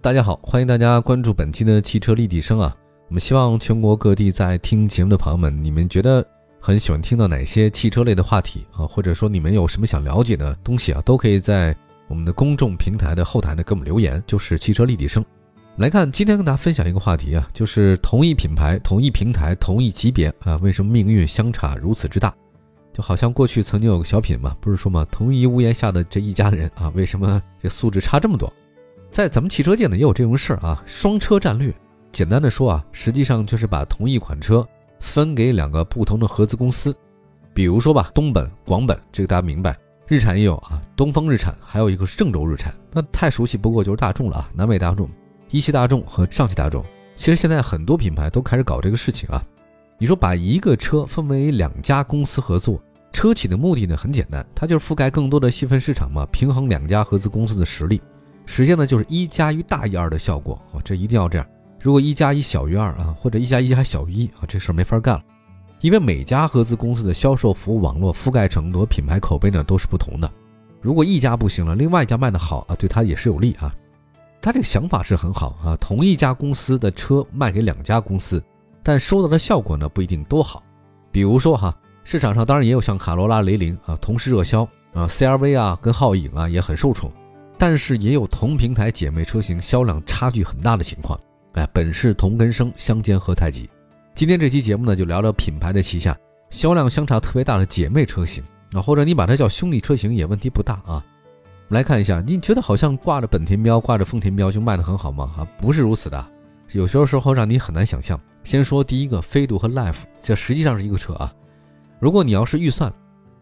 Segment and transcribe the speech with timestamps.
[0.00, 2.74] 大家好，欢迎大家关注本期的汽车立体声啊！
[3.08, 6.24] 我们希望全国各地在听节目的朋友们，你们觉得
[6.60, 8.86] 很喜欢听到哪些汽车类的话题啊？
[8.86, 11.02] 或者说你们有什么想了解的东西啊？
[11.04, 11.76] 都可以在
[12.06, 15.22] 我们的公众平台的后台呢给我们留言，就是汽车立体声。
[15.78, 22.32] 来看，今天跟大家分享一个话题啊，就是同一品牌、同一平台、同一级别啊，为什么命运相差如此之大？
[22.92, 28.52] 就好像过去曾经有个小品嘛，不是说嘛，同一屋檐下的这一家的人啊，为什么这素质差这么多？
[29.18, 30.80] 在咱们汽车界呢，也有这种事儿啊。
[30.86, 31.74] 双车战略，
[32.12, 34.64] 简单的说啊，实际上就是把同一款车
[35.00, 36.94] 分给两个不同的合资公司。
[37.52, 39.76] 比如说吧，东本、广本，这个大家明白。
[40.06, 42.72] 日产也有啊，东风日产，还有一个是郑州日产。
[42.92, 45.10] 那太熟悉不过就是大众了啊，南北大众、
[45.50, 46.80] 一汽大众和上汽大众。
[47.16, 49.44] 其实现在很多品牌都开始搞这个事情啊。
[49.98, 52.80] 你说把一个车分为两家公司合作，
[53.12, 58.00] 车企的目的呢很简单，它就是覆盖更多的细分市场嘛，平衡两家合资公司的实力。
[58.50, 61.46] 实现呢就是一加一大于二的效果啊，这一定要这样。
[61.78, 65.22] 如果一加一小于二啊，或者一加一还小于一啊，这事儿没法干了。
[65.82, 70.28] 因为每家合资公司的销售服务网络覆盖程度、品牌口碑呢都是不同的。
[70.80, 73.70] 如果一家不行了，另外一家卖的好啊，对他也是有利啊。
[74.40, 78.42] 他这个想法是很好啊，同一家公司的车卖给两家公司，
[78.82, 80.62] 但收到的效果呢不一定都好。
[81.12, 84.62] 比如说哈，市场上当然也有像卡罗拉、雷凌啊同时热销
[84.94, 87.12] 啊，CRV 啊跟皓影啊也很受宠。
[87.58, 91.18] 但是也有同平台姐妹车型销量差距很大的情况，
[91.54, 93.68] 哎，本是同根生，相煎何太急。
[94.14, 96.16] 今天这期节目呢，就聊聊品牌的旗下
[96.50, 101.04] 销量相差特别大的姐妹车型啊，或者你把它叫兄弟车型也问题不大啊。
[101.68, 105.34] 我们来看一下，你觉得好像挂着本田标、挂着丰田标就卖得很好吗？
[105.36, 106.26] 啊，不是如此的，
[106.70, 108.18] 有些时候让你很难想象。
[108.44, 111.34] 先说第一个，飞度和 Life，这实际上是一个车啊。
[111.98, 112.92] 如果你要是预算。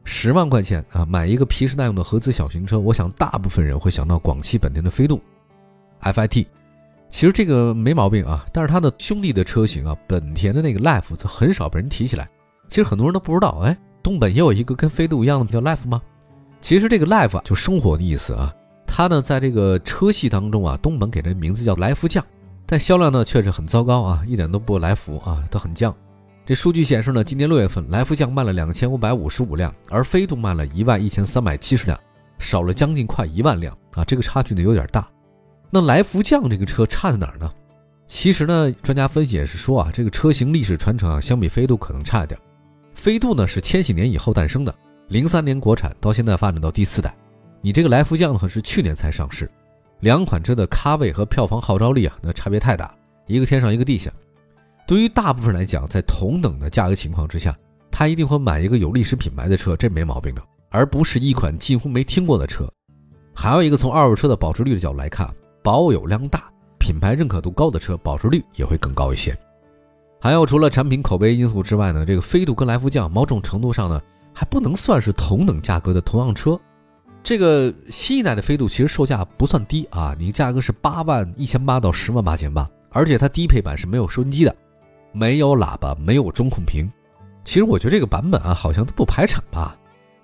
[0.09, 5.21] 十万块钱啊，买一个皮实耐用的合资小型车，我想大部分人会想到广汽本田的飞度
[6.01, 6.47] ，FIT。
[7.11, 12.29] 其实这个没毛病啊，但是它的兄弟的车型啊，本田的那个 Life 则很少被人提起来。
[12.69, 16.01] 其实很多人都不知道，哎，东本也有一个跟飞度一样的叫 Life 吗？
[16.61, 18.55] 其实这个 Life 就生活的意思啊，
[18.87, 22.25] 它呢在这个车系当中啊，东本给的名字叫来福将，
[22.65, 25.95] 但销量呢确实很糟糕啊，一点都不来福啊，它很降。
[26.47, 32.01] 这数据显示呢，今年六月份来福将卖了两千五百五十五辆，而飞度卖了一万一千三百七十辆，
[32.39, 34.05] 少了将近快一万辆啊！
[34.05, 35.09] 这个差距呢有点大。
[35.71, 37.53] 那来福将这个车差在哪儿呢？
[38.07, 42.39] 其实呢，专家分析也是说啊，这个车型历史传承啊，相比飞度可能差一点。
[42.95, 44.73] 飞度呢是千禧年以后诞生的，
[45.09, 47.13] 零三年国产，到现在发展到第四代。
[47.61, 49.51] 你这个来福将呢是去年才上市，
[49.99, 52.95] 两款车的咖位和票房号召力啊，那差别太大，
[53.27, 54.13] 一个天上一个地下。
[54.87, 57.57] 对于大部分来讲，在同等的价格情况之下，
[57.91, 62.71] 他一定会买一个有历史品牌的车，这没毛病的，而不是一款几乎没听过的车。
[63.35, 65.29] 还有一个从二手车的保值率的角度来看，
[65.61, 66.49] 保有量大、
[66.79, 69.37] 品牌认可度高的车，保值率也会更高一些。
[70.21, 74.01] 还有除了产品口碑因素之外呢，这个飞度跟来福将某种程度上呢，
[74.33, 76.59] 还不能算是同等价格的同样车。
[77.25, 84.55] 这个新一代的飞度其实售价不算低啊，你价格是八万一千八到十万八千八，而且它低配版是没有收音机的。
[85.17, 86.87] 没有喇叭，没有中控屏。
[87.43, 89.75] 其实我觉得这个版本啊，好像都不排产吧。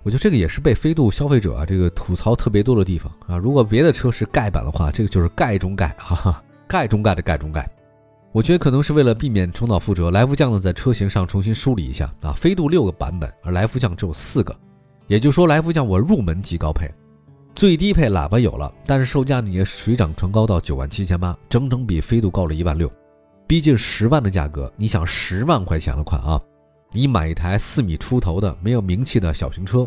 [0.02, 3.38] 我觉得这个也是被飞度消费者啊这个吐槽特别多的地方啊。
[3.38, 7.66] 如果别的车是盖版的话，这个就是盖中盖，哈哈，盖中盖的盖中盖。
[8.32, 12.32] 我觉得可能是为了避免重蹈覆辙，来福将呢在车型上重新梳理一下啊。
[12.32, 14.54] 飞度六个版本，而来福将只有四个，
[15.06, 16.86] 也就是说来福将我入门级高配，
[17.54, 22.92] 最低配喇叭有了，但是售价呢也水涨船高到九万七千八，整整比飞度高了一万六。
[23.46, 26.40] 逼近十万的价格，你想十万块钱的款啊？
[26.90, 29.86] 你买一台四米出头的没有名气的小型车，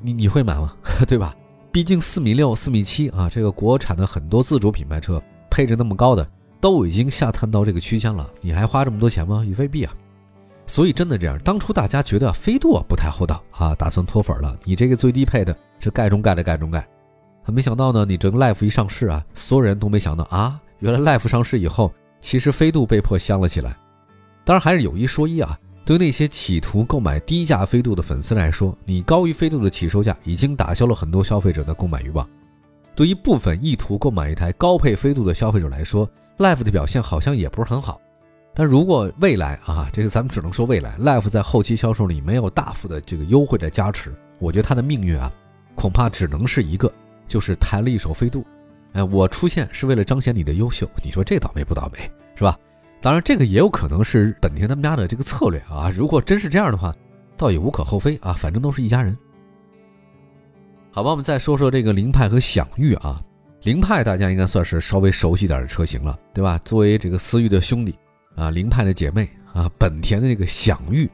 [0.00, 0.74] 你你会买吗？
[1.06, 1.34] 对吧？
[1.70, 6.26] 毕竟四米六、四米七啊，这个国产的很多自主品牌车配置那么高的
[6.60, 9.44] 都已经下探到这个区间了，你还花这么多钱吗？
[9.44, 9.92] 也未必啊。
[10.66, 14.58] 所以真的这样，当初大家觉得飞度不太厚道啊，打算脱粉了。
[14.64, 16.86] 你这个最低配的是盖中盖的盖中盖，
[17.46, 21.92] 没想到呢，你这个 Life 一上市啊，所有人都没想到啊，原来 Life 上市以后。
[22.20, 23.76] 其实飞度被迫香了起来，
[24.44, 25.58] 当然还是有一说一啊。
[25.84, 32.28] 对于那些企图购买低价飞度的粉丝来说，你高于飞度的起售价已经打消了很多消费者的购买欲望。
[32.94, 36.06] 对于部分意图购买一台高配飞度的消费者来说
[36.36, 37.98] ，Life 的表现好像也不是很好。
[38.52, 45.32] 但如果未来啊，这个咱们只能说未来，Life 在后期销售里没有大幅的这个优惠的加持，我觉得它的命运啊，
[45.74, 46.92] 恐怕只能是一个，
[47.26, 48.44] 就是抬了一手飞度。
[48.92, 52.58] 哎，我出现是为了彰显你的优秀，你说这倒霉不倒霉，是吧？
[53.00, 55.88] 当然，这个也有可能是本田他们家的这个策略啊。
[55.94, 56.94] 如果真是这样的话，
[57.36, 59.16] 倒也无可厚非啊，反正都是一家人。
[60.90, 63.22] 好吧，我们再说说这个凌派和享域啊。
[63.62, 66.58] 凌派大家应该算是稍微熟悉点的车型了，对吧？
[66.64, 67.96] 作为这个思域的兄弟
[68.34, 71.08] 啊，凌派的姐妹啊，本田的这个享域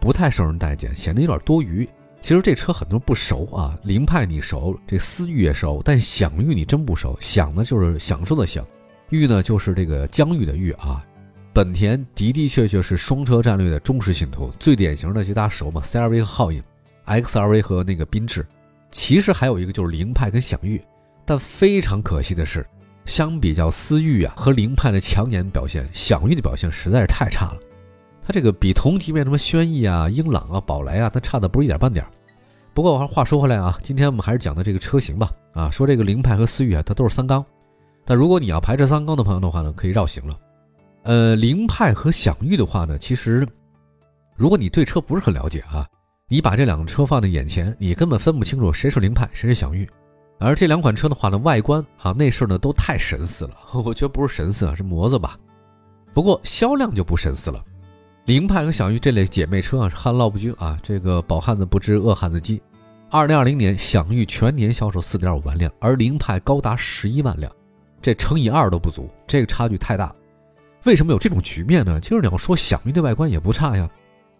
[0.00, 1.88] 不太受人待见，显得有点多余。
[2.20, 7.16] 其实这车很多人不熟啊，凌派你熟，这思域也熟，但享域你真不熟。
[7.20, 8.66] 享呢就是享受的享，
[9.10, 11.04] 域呢就是这个疆域的域啊。
[11.54, 16.62] 本田的的确确是双车战略的忠实信徒，最典型的就大家熟嘛，CRV 和皓影
[17.06, 18.46] ，XRV 和那个缤智。
[18.90, 20.82] 其实还有一个就是凌派跟享域，
[21.24, 22.66] 但非常可惜的是，
[23.06, 27.58] 相比较思域啊和凌派的抢眼表现，享域的表现实在是太差了。
[28.28, 32.06] 它这个比同级别什么轩逸啊、英朗啊、宝来啊，它差的不是一点半点。
[32.74, 35.30] 不过话说回来啊，今天我们还是讲的这个车型吧。
[35.54, 37.42] 啊，说这个凌派和思域啊，它都是三缸。
[38.04, 40.38] 但如果你要排斥三缸的朋友的话呢，可以绕行了。
[41.04, 43.48] 呃，凌派和享域的话呢，其实
[44.36, 45.88] 如果你对车不是很了解啊。
[46.28, 49.88] 你把这两个车放在眼前，你根本分不清楚谁是凌派，谁是享域。
[50.38, 55.38] 而这两款车的话呢，外观啊、内饰呢都太神似了， 我觉得不是神似啊， 是模子吧。
[56.12, 57.64] 不过销量就不神似了。
[58.28, 62.60] 凌派和享域这类姐妹车啊，是旱涝不均啊，这个饱汉子不知饿汉子饥。
[63.08, 67.50] 二零二零年，享域全年销售四点五万辆，而凌派高达十一万辆，
[68.02, 70.14] 这乘以二都不足，这个差距太大。
[70.84, 71.98] 为什么有这种局面呢？
[72.00, 73.88] 就是你要说享域的外观也不差呀。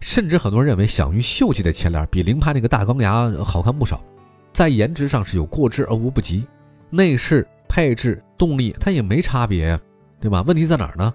[0.01, 4.05] 甚至很多人认为享域秀气的前脸比凌派那个大钢牙好看不少，
[4.53, 6.47] 在颜值上是有过之而无不及，
[6.91, 9.81] 内饰配置动力它也没差别，
[10.21, 10.43] 对吧？
[10.43, 11.15] 问题在哪儿呢？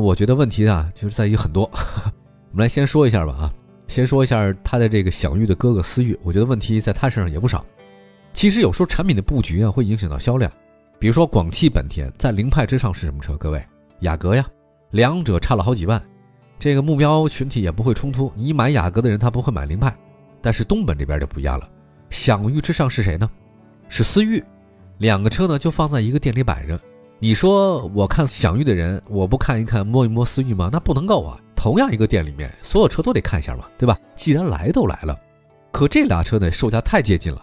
[0.00, 1.64] 我觉得问题啊就是在于很多，
[2.52, 3.52] 我们来先说一下吧啊，
[3.88, 7.64] 先说一下他的这个享域的哥哥思域，我觉得问题在他身上也不少。
[8.32, 10.50] 其实有时候产品的布局啊会影响到销量，
[10.98, 13.36] 比如说广汽本田在凌派之上是什么车？
[13.38, 13.64] 各位，
[14.00, 14.46] 雅阁呀，
[14.90, 16.02] 两者差了好几万。
[16.58, 19.94] 这个目标群体也不会冲突，你买雅阁的人他不会买凌派，
[20.42, 21.68] 但是东本这边就不一样了。
[22.10, 23.30] 享域之上是谁呢？
[23.88, 24.42] 是思域，
[24.98, 26.78] 两个车呢就放在一个店里摆着。
[27.18, 30.68] 你说我看享域的人，我不看一看摸一摸思域吗？
[30.70, 31.40] 那不能够啊！
[31.56, 33.98] 同样一个店里面，所有车都得看一下嘛，对吧？
[34.14, 35.18] 既然来都来了，
[35.72, 37.42] 可这俩车呢售价太接近了，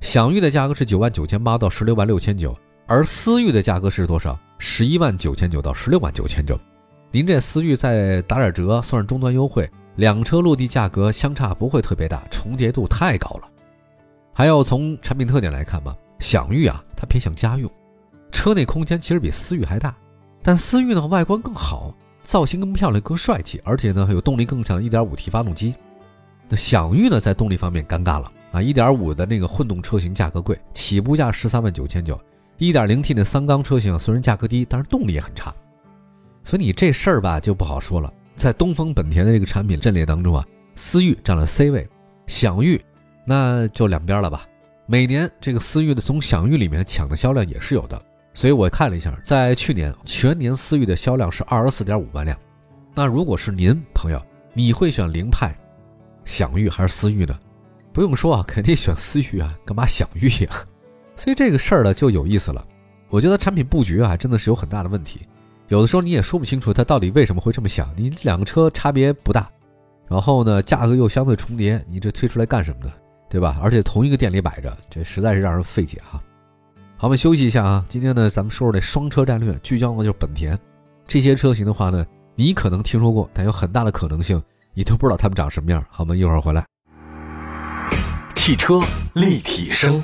[0.00, 2.56] 享域的价格是九万九千八到十六万六千九，
[2.86, 4.38] 而思域的价格是多少？
[4.56, 6.58] 十一万九千九到十六万九千九。
[7.12, 13.48] 您这思域再打点折，算是终端优惠，两车落地价格相差不会特别大，重叠度太高了。
[14.32, 17.70] 还要从产品特点来看吧，享域啊，它偏向家用，
[18.30, 19.94] 车内空间其实比思域还大，
[20.42, 21.94] 但思域呢外观更好，
[22.24, 25.74] 造型更漂亮、更帅气，而且呢还有动力更强的 1.5T 发动机。
[26.48, 32.18] 那享域呢在动力方面尴尬了啊，1.5的那个混动车型价格贵，起步价十三万九千九
[32.58, 35.54] ，1.0T 的三缸车型虽然价格低，但是动力也很差。
[36.42, 38.12] 所以你这事儿吧就不好说了。
[38.34, 40.44] 在东风本田的这个产品阵列当中啊，
[40.74, 41.86] 思域占了 C 位，
[42.26, 42.80] 享域
[43.24, 44.46] 那就两边了吧。
[44.86, 48.02] 每年这个思域的从享域里面抢的销量也是有的。
[48.32, 52.38] 所以我看了一下，在去年全年思域的销量是二十四点五万辆。
[52.94, 54.20] 那如果是您朋友，
[54.52, 55.54] 你会选凌派、
[56.24, 57.38] 享域还是思域呢？
[57.92, 60.50] 不用说啊，肯定选思域啊，干嘛享域呀？
[61.16, 62.64] 所以这个事儿呢就有意思了。
[63.08, 65.20] 我觉得产品布局啊真的是有很大的问题。
[65.68, 67.92] 有的时候你也说不清楚他到底为什么会这么想。
[67.96, 69.50] 你两个车差别不大，
[70.08, 72.92] 然后呢价格又相对重叠，你这推出来干什么呢？
[73.28, 73.60] 对吧？
[73.62, 76.22] 而且同一个店里摆着，这实在是让人费解哈。
[77.00, 77.82] 好，我们休息一下啊。
[77.88, 80.58] 今天呢，咱们说说这双车战略，聚焦呢就是本田
[81.08, 82.04] 这些车型的话呢，
[82.34, 84.38] 你可能听说过，但有很大的可能性
[84.74, 85.82] 你都不知道它们长什么样。
[85.88, 86.62] 好，我们一会儿回来。
[88.34, 88.82] 汽车
[89.14, 90.02] 立体声。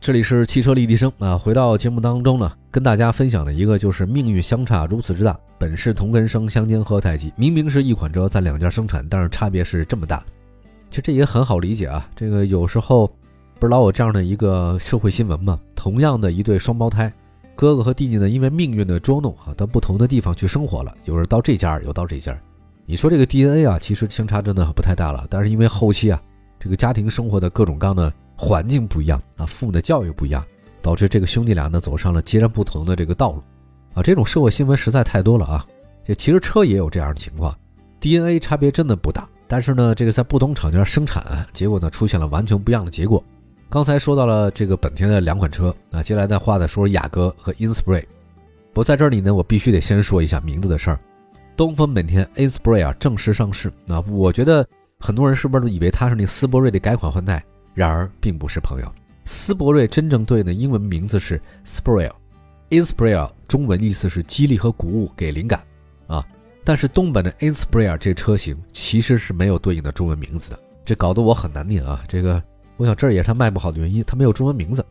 [0.00, 7.32] 这里是汽车立体声啊，回到节目当中呢，跟大家分享的一个就是命运相差如此之大，本是同根生，相煎何太急。
[7.34, 10.22] 明明是一款车在两家生产，但是差别是这么大。
[10.90, 13.12] 其实这也很好理解啊，这个有时候
[13.60, 15.60] 不是老有这样的一个社会新闻吗？
[15.76, 17.12] 同样的一对双胞胎，
[17.54, 22.34] 哥哥和弟弟呢，因为命运的捉弄啊，到不同的地方去生活了，有人到这家，有到这家。
[22.86, 26.18] 你说这个 DNA 啊，其实相差真的不太大了，但是因为后期啊，
[26.58, 28.12] 这个家庭生活的各种各样的。
[28.42, 30.42] 环境不一样啊，父母的教育不一样，
[30.80, 33.42] 导致这个兄弟俩呢走上了截然不同的这个道路，
[33.92, 35.66] 啊，这种社会新闻实在太多了啊。
[36.06, 37.54] 这其实车也有这样的情况
[38.00, 43.22] ，DNA 差别真的不大，但是呢，这个在不同厂家生产，结果呢出现了完全不一样的结果。
[43.70, 48.04] 刚才说到了这个本田的两款车，那接下来的话呢，说说雅阁和 Inspire。
[48.72, 50.98] 不在这里呢，我必须得先说一下名字的事儿。
[51.56, 54.66] 东风本田 Inspire 啊正式上市，那我觉得
[54.98, 57.44] 很多人是不是都以为它是那斯铂瑞的改款换代？
[57.72, 58.92] 然而并不是，朋友。
[59.24, 65.64] 斯铂瑞真正对应的英文名字是 Spire，Inspire 中文意思是激励和鼓舞，给灵感
[66.08, 66.26] 啊。
[66.64, 72.02] 但是东本的 Inspire 这车型其实是没有对应的中文名字的，这搞得我很难念啊。
[72.08, 72.42] 这个。
[72.80, 74.82] 我想这也是它卖不好的原因，它没有中文名字。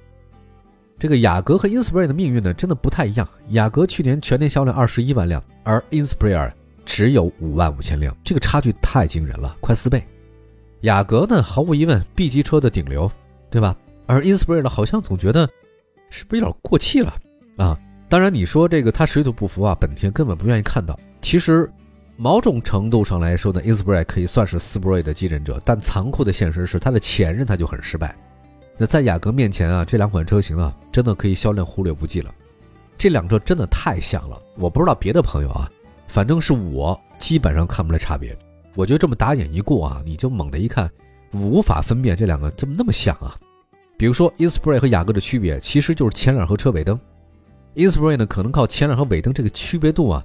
[1.00, 3.28] 这个雅阁和 Inspire 的命运呢，真的不太一样。
[3.48, 6.52] 雅阁去年全年销量二十一万辆，而 Inspire
[6.86, 10.04] 只有五万五千辆，这个差距太惊人了，快四倍。
[10.82, 13.12] 雅阁呢，毫无疑问 B 级车的顶流，
[13.50, 13.76] 对吧？
[14.06, 15.50] 而 Inspire 呢，好像总觉得
[16.12, 17.12] 是不是有点过气了
[17.58, 17.76] 啊？
[18.08, 20.96] 当然，你说这个它水土不服啊，本田根本不愿意看到。
[21.22, 21.68] 其实。
[22.22, 28.14] 某种程度上来说呢，Inspire 可以算是斯铂瑞的继任者，但残酷的现实是，它的前任他就很失败。
[28.78, 32.30] 那在雅阁面前啊，这两款车型啊，真的可以销量忽略不计了。
[32.98, 35.72] 这两车真的太像了，我不知道别的朋友啊，
[36.10, 38.38] 反正是我基本上看不出来差别。
[38.76, 40.92] 我觉得这么打眼一过啊，你就猛地一看，
[41.32, 43.34] 无法分辨这两个怎么那么像啊。
[43.98, 47.00] 比如说 Inspire 和雅阁的区别，其实就是前脸和车尾灯。
[47.76, 50.22] Inspire 呢，可能靠前脸和尾灯这个区别度啊。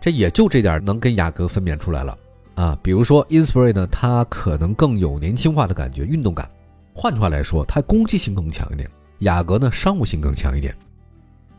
[0.00, 2.16] 这也就这点能跟雅阁分辨出来了
[2.54, 6.48] 啊，比如说 Inspire 呢，它可能更有年轻化的感觉，运动感。
[6.94, 8.88] 换句话来说，它攻击性更强一点。
[9.20, 10.74] 雅阁呢，商务性更强一点。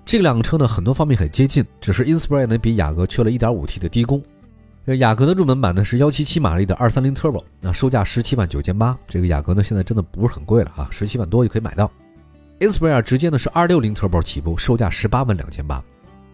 [0.05, 4.23] 这两个车呢，很多方面很接近，只是 Inspire 呢比雅阁缺了一点五 T 的低功。
[4.85, 8.97] 这雅阁的入门版呢是幺七七马力的二三零 Turbo，那售价十七万九千八。
[9.05, 11.91] 这个雅阁呢现在真的不是很贵了啊，十七万多就可以买到。
[12.59, 15.83] Inspire 直接呢是二六零 Turbo 起步，售价十八万两千八。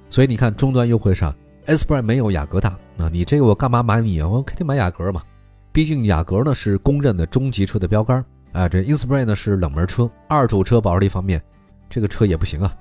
[0.09, 1.35] 所以你看终端优惠上。
[1.65, 4.27] Inspire 没有雅阁大，那你这个我干嘛买你啊？
[4.27, 5.23] 我肯定买雅阁嘛，
[5.71, 8.67] 毕竟雅阁呢是公认的中级车的标杆啊。
[8.67, 11.41] 这 Inspire 呢是冷门车，二手车保值力方面，
[11.89, 12.75] 这个车也不行啊。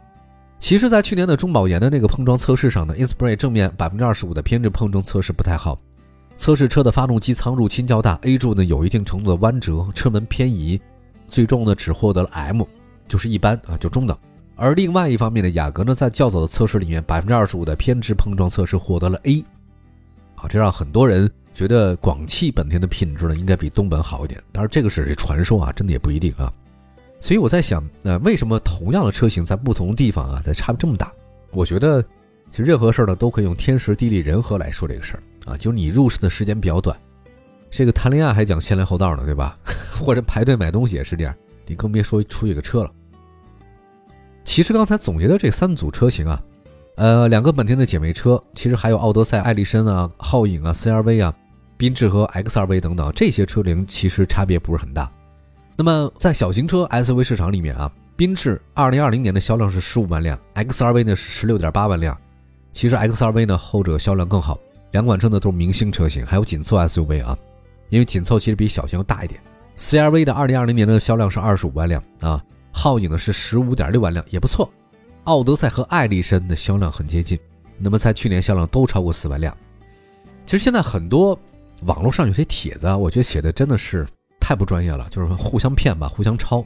[0.58, 5.78] 其实，在去年的中保研的那个碰撞测试上呢，Inspire 正面百分之二十五的偏置碰撞测试不太好，
[6.36, 10.80] 测试车的发动机舱入倾较大，A 柱呢有一定程度的弯折，车门偏移，
[11.28, 12.62] 最终呢只获得了 M，
[13.06, 14.16] 就是一般啊，就中等。
[14.62, 19.44] 而另外一方面呢，雅阁呢在较早的测试里面，百分之二十五的偏置碰撞测试获得了 A，
[20.36, 24.40] 啊，这让很多人觉得广汽本田的品质呢应该比东本好一点。
[24.52, 26.48] 当然这个只是传说啊，真的也不一定啊。
[27.20, 31.12] 所以我在想，呃，为什么同样的车型在不同的地方啊，它差别这么大？
[31.50, 32.00] 我觉得，
[32.48, 35.56] 其实任何事儿呢都可以用天时地利人和来说这个事儿啊。
[35.56, 36.96] 就是你入市的时间比较短，
[37.68, 39.58] 这个谈恋爱还讲先来后到呢，对吧？
[40.00, 41.34] 或者排队买东西也是这样，
[41.66, 42.92] 你更别说出去个车了。
[44.44, 46.42] 其实刚才总结的这三组车型啊，
[46.96, 51.34] 呃，两个本田的姐妹车，其实还有奥德赛、艾力绅啊、皓影啊、CRV 啊、
[51.78, 55.10] 缤智和 XRV 等等这些车龄，其实差别不是很大。
[55.76, 62.16] 那么在小型车 SUV 市场里面啊，缤智2020年的销量是十五万辆，XRV 呢是十六点八万辆。
[62.72, 64.58] 其实 XRV 呢后者销量更好，
[64.90, 67.36] 两款车呢都是明星车型，还有紧凑 SUV 啊，
[67.88, 69.40] 因为紧凑其实比小型要大一点。
[69.78, 72.42] CRV 的2020年的销量是二十五万辆啊。
[72.72, 74.68] 皓影呢是十五点六万辆，也不错。
[75.24, 77.38] 奥德赛和艾力绅的销量很接近，
[77.78, 79.56] 那么在去年销量都超过四万辆。
[80.46, 81.38] 其实现在很多
[81.82, 84.04] 网络上有些帖子啊，我觉得写的真的是
[84.40, 86.64] 太不专业了，就是互相骗吧，互相抄。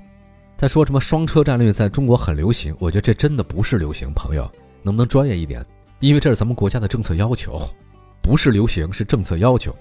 [0.56, 4.50] 他说什么双车战略在中国很流行，我觉得这真的不是流行，朋友
[4.82, 5.62] 能不能专业一点？
[6.00, 7.60] 因为这是咱们国家的政策要求，
[8.22, 9.76] 不是流行，是政策要求。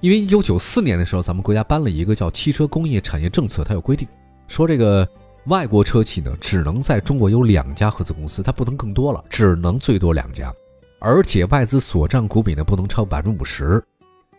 [0.00, 4.08] 因为一九九四年的时候，咱们国家颁了一个叫《汽车工业产业政策》，它有规定，
[4.48, 5.06] 说这个。
[5.46, 10.52] 外国车企呢，只能在中国有两家合资公司，它不能更多了，只能最多两家，
[10.98, 13.82] 而且外资所占股比呢不能超百分之五十。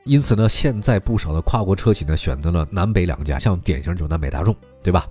[0.03, 5.07] 因此呢，现在不少的跨国车企呢选择了南北两家，像典型就南北大众，对吧？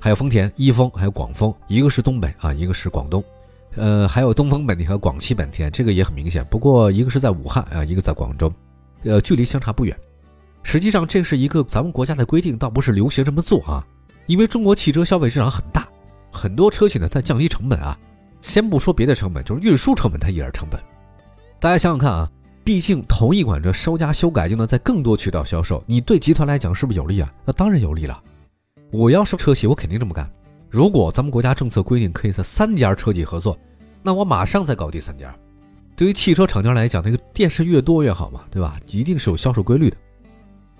[0.00, 3.22] 还有丰田、一丰，还有广丰，一个是东北啊，一个是广东。
[3.76, 6.44] 呃，还有东风本田和广汽本田，这个也很明显。
[6.50, 8.52] 不过一个是在武汉啊，一个在广州，
[9.04, 9.96] 呃，距离相差不远。
[10.64, 13.86] 实际上这是一个咱们国家的规定，倒不是流行这么做啊。
[14.28, 15.88] 因为中国汽车消费市场很大，
[16.30, 17.98] 很多车企呢，它降低成本啊，
[18.42, 20.78] 先不说别的成本，就是运输成本它也是成本。
[21.58, 22.30] 大家想想看啊，
[22.62, 27.32] 毕竟同一款车稍加修改就能在更多渠道销售，你对集团来讲是不是有利啊？
[27.44, 28.22] 那当然有利了。
[28.92, 30.30] 我要是车企，我肯定这么干。
[30.68, 33.58] 如果咱们国家政策规定可以在三家车企合作，
[34.02, 35.34] 那我马上再搞第三家。
[35.96, 38.78] 对于汽车厂家来讲，那个店是越多越好嘛，对吧？
[38.88, 39.96] 一定是有销售规律的。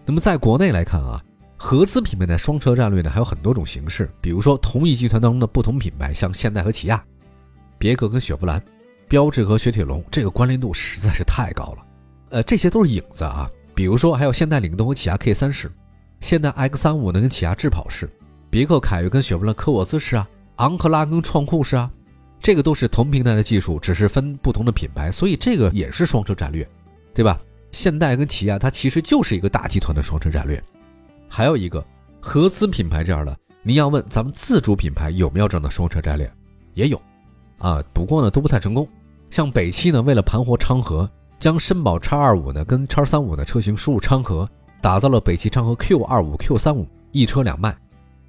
[0.04, 1.24] 那么在国内来看啊。
[1.60, 7.04] 合资品牌的双车战略呢，还有很多种形式，比如说同一集团当中的不同品牌，像现代和起亚、
[7.76, 8.62] 别克跟雪佛兰、
[9.08, 11.86] 标致和雪铁龙，这个关联度实在是太高了。
[12.30, 13.50] 呃，这些都是影子啊。
[13.74, 15.70] 比如说还有现代领动和起亚 K 三十，
[16.20, 18.08] 现代 X 三五呢跟起亚智跑是，
[18.48, 21.90] 别克凯越跟雪佛兰科沃兹是啊，昂克拉跟创酷是啊，
[22.40, 26.68] 这个都是同平台的技术，只是分不同的品牌，所以这个也是双车战略，
[27.12, 27.40] 对吧？
[27.72, 30.62] 现代跟起亚它其实就是一个大集团的双车战略。
[31.28, 31.84] 还有一个
[32.20, 36.30] 合资品牌这样的，你要问咱们自主品牌有没有这样的双车战略，
[36.74, 37.00] 也有，
[37.58, 38.88] 啊，不过呢都不太成功。
[39.30, 41.08] 像北汽呢，为了盘活昌河，
[41.38, 44.48] 将绅宝叉二五呢跟叉三五的车型输入昌河，
[44.80, 47.76] 打造了北汽昌河 Q 二五、Q 三五一车两卖。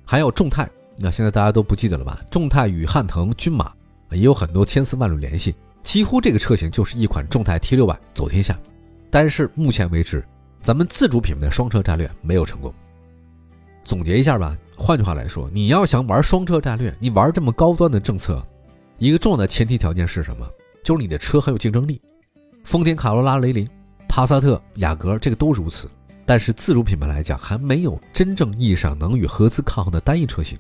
[0.04, 2.22] 还有众泰，那现在大家都不记得了吧？
[2.30, 3.72] 众泰与汉腾、骏马
[4.12, 8.60] 也有很多千丝万缕联系，几乎这个车型就是一款众泰 T 六百走天下。
[9.10, 10.24] 但是目前为止，
[10.62, 12.74] 咱们自主品牌的双车战略没有成功。
[13.84, 18.46] 总结一下吧，换句话来说，你要想玩双车战略，你玩这么高端的政策，
[18.98, 20.48] 一个重要的前提条件是什么？
[20.84, 22.02] 就是你的车很有竞争力。
[22.64, 23.68] 丰田卡罗拉、雷凌、
[24.08, 25.90] 帕萨特、雅阁这个都如此。
[26.26, 30.60] 但是自主品牌来讲，还没有真正意义上能与合资抗衡的单一车型。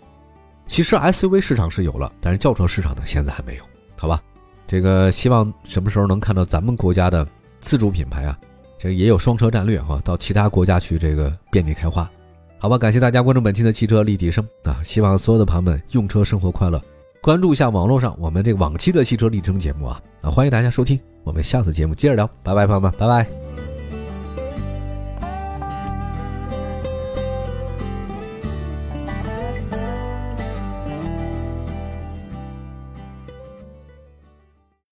[0.65, 3.63] 其实 SUV 市场是有了，但是轿车市场呢，现在还没有，
[3.95, 4.19] 好吧？
[4.67, 7.27] 这个希望什么时候能看到咱们国家的
[7.61, 8.35] 自主品牌啊，
[8.79, 12.09] 这个也有双车战略哈，到其他国家去这个遍地开花。
[12.61, 14.81] 好吧，感谢大家关注本期的汽车立体声啊！
[14.83, 16.79] 希望所有的朋友们用车生活快乐，
[17.21, 20.29] 关注一下网络上我们这个往期的汽车立体声节目啊啊！
[20.29, 23.48] 欢迎大家收听，我们下次节目接着聊，拜拜，朋友们，拜拜。